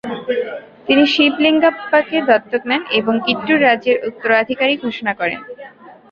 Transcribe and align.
তিনি 0.87 1.03
শিবলিঙ্গাপ্পাকে 1.13 2.17
দত্তক 2.29 2.63
নেন 2.69 2.81
এবং 2.99 3.13
কিট্টুর 3.25 3.59
রাজ্যের 3.61 3.97
উত্তরাধিকারী 4.09 4.73
ঘোষণা 4.83 5.13
করেন। 5.13 5.39